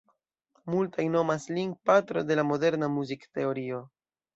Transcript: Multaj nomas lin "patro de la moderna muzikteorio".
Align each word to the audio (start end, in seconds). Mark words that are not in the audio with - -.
Multaj 0.75 1.05
nomas 1.17 1.47
lin 1.59 1.77
"patro 1.91 2.27
de 2.33 2.41
la 2.43 2.49
moderna 2.53 2.95
muzikteorio". 2.99 3.89